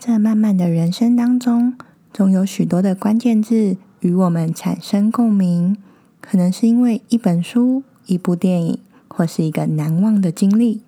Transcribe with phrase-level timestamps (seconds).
[0.00, 1.74] 在这漫漫的人生当中，
[2.10, 5.76] 总有许多的关键字与我们产生共鸣。
[6.22, 8.78] 可能是因为一本书、一部电影，
[9.08, 10.80] 或是一个难忘的经历。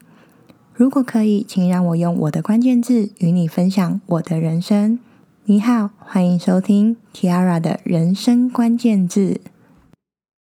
[0.72, 4.98] 如果可以，请让我用我的关键字与你分享我的人生。
[5.44, 9.43] 你好，欢迎收听 Kiara 的人生关键字。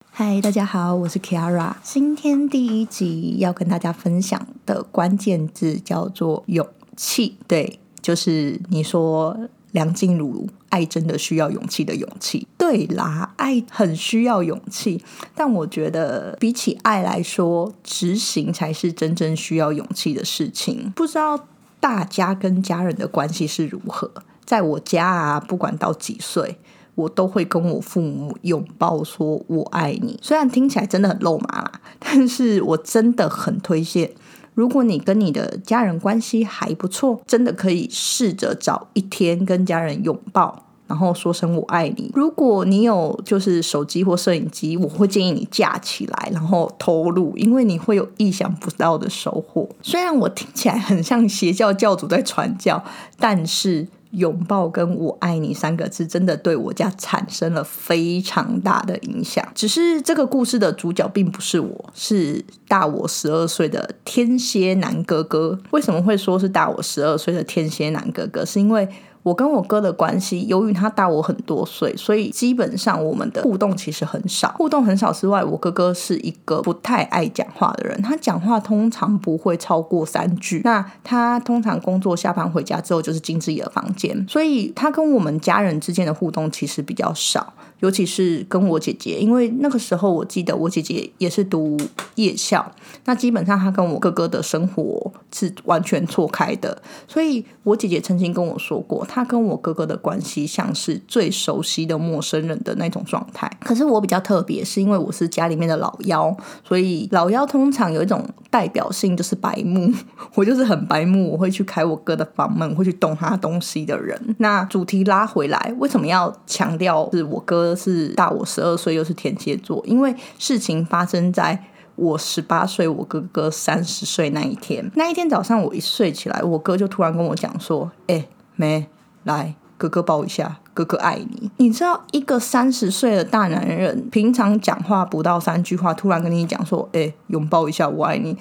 [0.10, 1.76] 嗨，大家好，我是 Kiara。
[1.84, 7.38] 今天第一集要跟大家分享的关键字叫做勇气。
[7.48, 7.80] 对。
[8.06, 9.36] 就是你说
[9.72, 20.94] 梁静茹爱真的需要勇气的勇气，对啦，爱很需要勇气，但我觉得比起爱来说，执行才是真正需要勇气的事情。
[20.96, 21.48] 不知道
[21.80, 24.12] 大家跟家人的关系是如何？
[24.46, 26.60] 在我家啊，不管到几岁，
[26.94, 30.20] 我都会跟我父母拥抱，说我爱你。
[30.22, 34.12] 虽然听起来真的很肉麻啦，但是我真的很推荐。
[34.56, 42.10] 如果你跟你的家人关系还不错，真的可以试着找一天跟家人拥抱，然后说声我爱你。
[42.16, 49.70] 如果你有就是手机或摄影机，我会建议你架起来，然后偷录，因为你会有意想不到的收获。
[49.82, 52.84] 虽然我听起来很像邪教教主在传教，
[53.20, 53.88] 但是。
[54.16, 59.48] 拥抱跟我爱你三个字，真的对我家产生了非常大的影响。
[59.54, 65.60] 只是这个故事的主角并不是我，是大我十二岁的天蝎男哥哥。
[65.72, 68.46] 为什么会说是大我十二岁的天蝎男哥哥？
[68.46, 68.88] 是因为。
[69.26, 74.54] 我跟我哥的关系，由于他大我很多岁，所以基本上我们的互动其实很少。
[74.56, 80.62] 互动很少之外，我哥哥是一个不太爱讲话的人，他讲话通常不会超过三句。
[80.64, 87.52] 那他通常工作下班回家之后就是进自己的房间，所以他跟我们家人之间的互动其实比较少。
[87.86, 91.78] 尤其是跟我姐姐，因为那个时候我记得我姐姐也是读
[92.16, 92.72] 夜校，
[93.04, 96.82] 那基本上她跟我哥哥的生活是完全错开的。
[97.08, 103.48] 所以我姐姐曾经跟我说过，她跟我哥哥的关系像是最熟悉的陌生人的那种状态。
[103.60, 106.36] 可是我比较特别，是因为我是家里面的老幺，
[106.68, 109.94] 所以老幺通常有一种代表性就是白目，
[110.34, 114.20] 我就是很白目，我会去开我哥的房门，会去动他东西的人。
[114.40, 117.75] 那主题拉回来，为什么要强调是我哥？
[117.76, 119.84] 是大我十二岁，又是天蝎座。
[119.86, 121.66] 因为事情发生在
[121.96, 124.90] 我十八岁，我哥哥三十岁那一天。
[124.96, 128.88] 那一天早上，我一睡起来，我哥就突然跟我讲说：“哎，没
[129.24, 138.38] 来，哥哥抱一下，哥哥爱你。”你知道，一个三十岁的大男人，平常讲话不到三句话，突然跟你讲说：“哎，拥抱一下，我爱你。”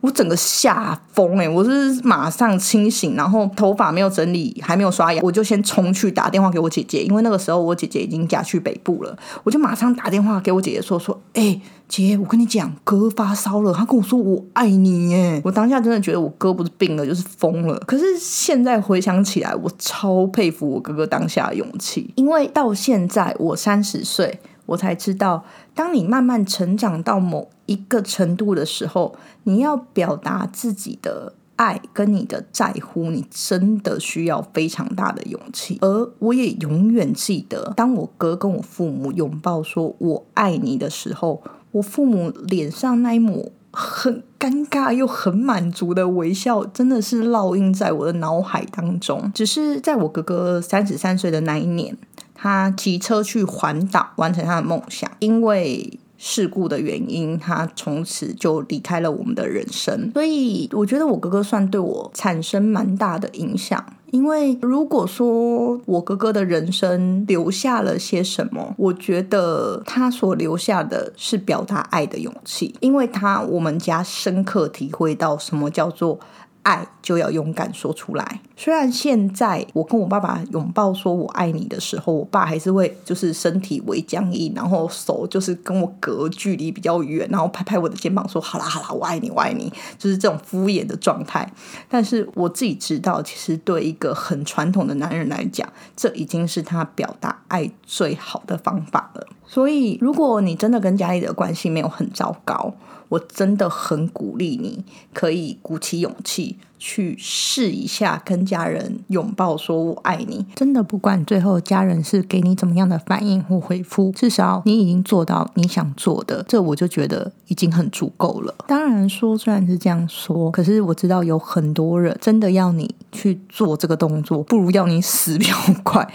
[0.00, 1.48] 我整个吓疯哎！
[1.48, 9.16] 我是马上清醒，然后头发没有整理，还没有刷牙，我就先冲去打电话给我姐姐，因为那个时候我姐姐已经嫁去北部了。
[9.42, 15.42] 我就马上打电话给我姐姐说说，哎，姐，我跟你讲，哥发烧了，他跟我说我爱你耶！
[15.44, 17.76] 我当下真的觉得我哥不是病了，就是疯了。
[17.80, 24.38] 可是现在回想起来，我超佩服我哥哥当下勇气，因为到现在我三十岁。
[24.68, 29.14] 我才知道，当你慢慢成长到某一个程度的时候，
[29.44, 35.78] 你要表达自己的爱跟你的在乎，你真的需要非常大的勇气。
[35.80, 41.42] 而我也永远记得，当我哥跟我父母拥抱说我爱你的时候，
[41.72, 49.32] 我父母脸上那一抹很尴尬又很满足的微笑，真的是烙印在我的脑海当中。
[49.34, 51.96] 只是在我哥哥三十三岁的那一年。
[52.40, 55.10] 他骑车去环岛，完成他的梦想。
[55.18, 60.12] 因为事故的原因，他从此就离开了我们的人生。
[60.14, 63.84] 所以，我觉得我哥哥算对我产生蛮大的影响。
[64.12, 72.74] 因为如果说我哥哥的人生留下了些什么，我觉得他所留下的是表达爱的勇气。
[72.80, 76.20] 因为他我们家深刻体会到什么叫做。
[76.68, 78.40] 爱就要勇敢说出来。
[78.54, 91.50] 虽然现在我跟我爸爸拥抱说我爱你的时候，我爸还是会就是身体微僵硬，然后手就是跟我隔距离比较远，然后拍拍我的肩膀说好啦好啦，我爱你我爱你，就是这种敷衍的状态。
[91.88, 95.66] 但是我自己知道，其实对一个很传统的男人来讲，
[95.96, 99.26] 这已经是他表达爱最好的方法了。
[99.46, 102.74] 所以，如果你真的跟家里的关系没有很糟糕，
[103.08, 104.84] 我真的很鼓励你，
[105.14, 110.46] 可以鼓起勇气去试一下跟家人拥抱，说我爱你。
[110.54, 118.54] 真的不管最后家人是给你怎么样的反应或回复，至少你已经做到你想做的，这我就觉得已经很足够了。
[118.66, 126.08] 当然说虽然是这样说，可是我知道有很多人真的要你去做这个动作，不如要你死比较快。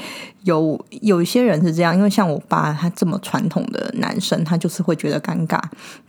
[0.44, 5.58] 有有一些人是这样，因为像我爸他这么传统的男生，他就是会觉得尴尬。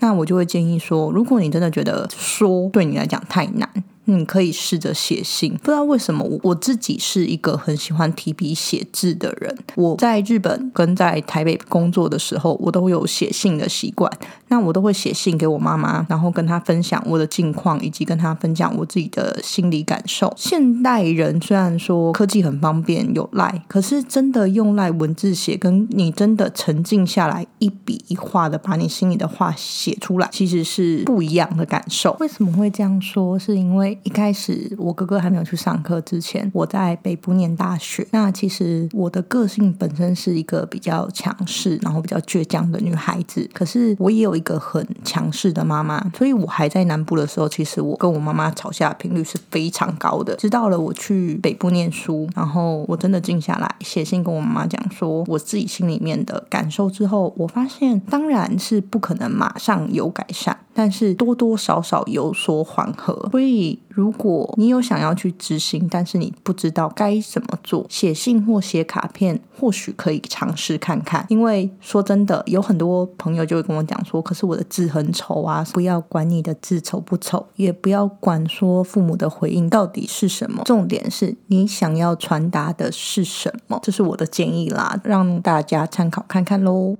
[0.00, 3.68] 那我就会建议说，如果你真的觉得说对你来讲太难，
[4.06, 5.52] 你可以试着写信。
[5.54, 9.56] 不知道为什么，我我自己是一个很喜欢提笔写字的人。
[9.76, 14.10] 我在日本跟在台北工作的时候，我都有写信的习惯。
[14.48, 20.32] 那我都会写信给我妈妈，然后跟她分享我的近况，以及跟她分享我自己的心理感受。
[20.36, 32.16] 现代人虽然说科技很方便，有赖，可是真的用赖文字写，跟你真的沉静下来，一笔一画的把你心里的话写出来，其实是不一样的感受。
[32.20, 33.36] 为什么会这样说？
[33.36, 38.06] 是因为一开始我哥哥还没有去上课之前，我在北部念大学。
[38.10, 43.48] 那其实我的个性本身是一个比较强势，然后比较倔强的女孩子。
[43.52, 50.34] 可是我也有一个很强势的妈妈，所以我还在南部的时候，其实我跟我妈妈吵架频率是非常高的。
[50.36, 60.56] 直到了我去北部念书，然后我真的静下来写信跟我妈妈讲说我自己心里面的感受之后，我发现当然是不可能马上有改善。
[60.74, 71.24] 但是多多少少有所缓和，所以如果你有想要去执行，但是你不知道该怎么做，写信或写卡片或许可以尝试看看。
[71.28, 75.64] 因为说真的，有很多朋友就会跟我讲说，可是我的字很丑啊！
[75.72, 86.96] 不要管你的字丑不丑，也不要管说父母的回应到底是什么，重点是你想要传达的是什么，这是我的建议啦，让大家参考看看喽。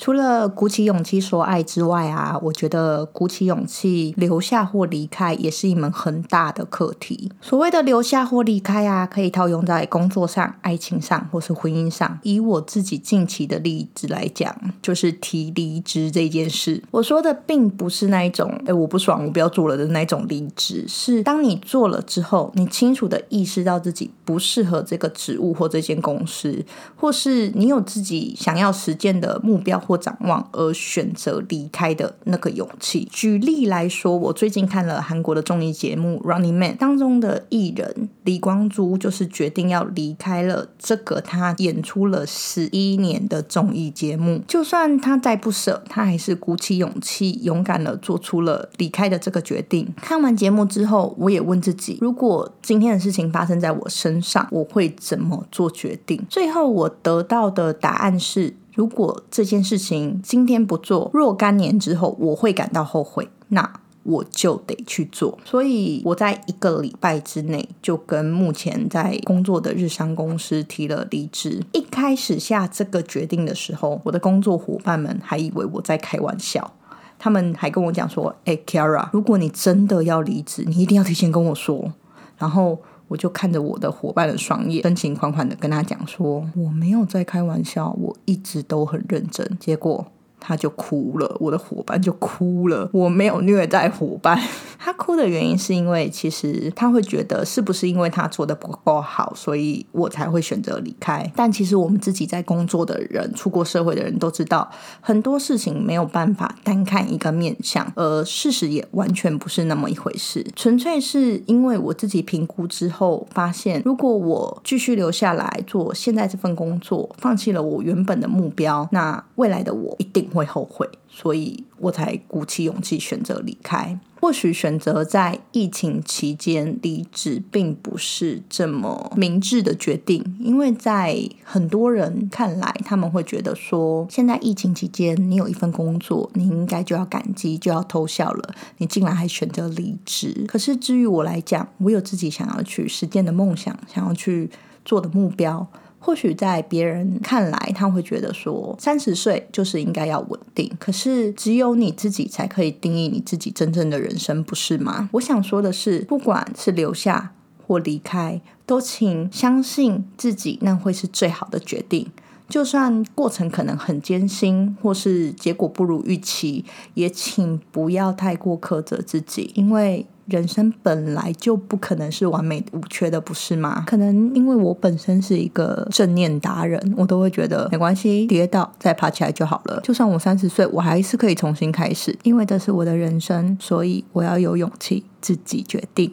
[0.00, 7.30] 除了鼓起勇气说爱之外啊，我觉得鼓起勇气留下或离开也是一门很大的课题。
[7.42, 12.18] 所谓的留下或离开啊，可以套用在工作上、爱情上或是婚姻上。
[12.22, 16.82] 以我自己近期的例子来讲，就是提离职这件事。
[16.90, 26.64] 我说的并不是那一种，哎，我不爽，我不要做了的那种离职，是当你做了之后，你清楚的意识到自己不适合这个职务或这间公司，
[26.96, 29.78] 或是你有自己想要实践的目标。
[29.90, 33.06] 或展望而选择离开的那个勇气。
[33.12, 44.42] 举例来说，我最近看了韩国的综艺节目《Running Man》当中的艺人李光洙，就是决定要离开了这个他演出了十一年的综艺节目。
[44.48, 49.86] 就算他再不舍，他还是鼓起勇气，勇敢的做出了离开的这个决定。
[50.00, 56.24] 看完节目之后，我也问自己：如果今天的事情发生在我身上，我会怎么做决定？
[56.30, 58.54] 最后我得到的答案是。
[58.74, 65.38] 如果这件事情今天不做，若干年之后我会感到后悔，那我就得去做。
[65.44, 71.62] 所以我在一个礼拜之内就跟目前在工作的日商公司提了离职。
[71.72, 76.72] 一开始下这个决定的时候，我的工作伙伴们还以为我在开玩笑，
[77.18, 81.92] 他们还跟我讲说：“哎，Kara，如果你真的要离职，你一定要提前跟我说。”
[82.38, 82.78] 然后。
[83.10, 90.06] 我就看着我的伙伴的双眼，深情款款的跟他讲说：“我没有在开玩笑，我一直都很认真。”结果。
[90.42, 92.88] 他就哭了，我的伙伴就哭了。
[92.94, 94.40] 我没有虐待伙伴，
[94.82, 101.30] 他哭的原因是因为其实他会觉得是不是因为他做的不够好，所以我才会选择离开。
[101.36, 104.70] 但其实我们自己在工作的人、出过社会的人都知道，
[105.02, 110.46] 很多事情没有办法单看一个面相，而事实也完全不是那么一回事。
[110.56, 120.30] 纯粹是因为我自己评估之后发现，如果我继续留下来做现在这份工作，放弃了我原本的目标，那未来的我一定。
[120.30, 123.98] 会后悔，所以我才鼓起勇气选择离开。
[124.20, 138.54] 或许选择在疫情期间离职，并不是这么明智的决定，因为在很多人看来，他们会觉得说，现在疫情期间你有一份工作，你应该就要感激，就要偷笑了。
[138.76, 144.50] 你竟然还选择离职，可是至于我来讲，我有自己想要去实践的梦想，想要去
[144.84, 145.66] 做的目标。
[146.02, 150.72] 或许在别人看来，他会觉得说三十岁就是应该要稳定。
[150.80, 155.10] 可是只有你自己才可以定义你自己真正的人生，不是吗？
[155.12, 157.34] 我想说的是，不管是留下
[157.66, 162.10] 或离开，都请相信自己，那会是最好的决定。
[162.48, 166.64] 就算过程可能很艰辛，或是结果不如预期，
[166.94, 170.06] 也请不要太过苛责自己，因为。
[170.30, 173.84] 人生本来就不可能是完美无缺的，不是吗？
[173.86, 179.80] 可能因为我本身是一个正念达人，我都会觉得没关系，跌倒再爬起来就好了。
[179.82, 186.10] 就算我三十岁，我还是可以重新开始，因为这是我的人生，所以我要有勇气自己决定。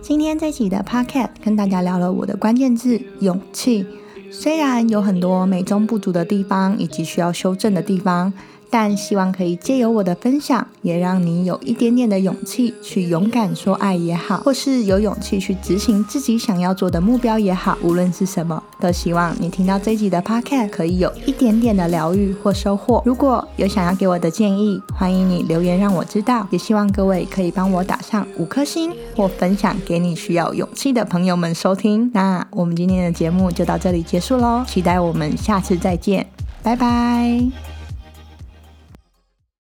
[0.00, 3.86] 今天这期的 Podcast 跟大家聊了我的关键字“勇气”，
[4.30, 8.32] 虽然有很多美中不足的地方以及需要修正的地方。
[8.72, 23.02] 但希望可以借由我的分享，也让你有一点点的勇气去勇敢说爱也好，或是有勇气去执行自己想要做的目标也好，无论是什么，都希望你听到这集的 podcast 可以有一点点的疗愈或收获。
[23.04, 26.48] 如果有想要给我的建议，欢迎你留言让我知道。
[26.50, 32.10] 也希望各位可以帮我打上五颗星，或分享给你需要勇气的朋友们收听。
[32.14, 36.26] 那我们今天的节目就到这里结束喽，期待我们下次再见，
[36.62, 37.71] 拜拜。